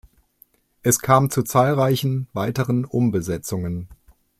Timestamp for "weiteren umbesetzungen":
2.33-3.87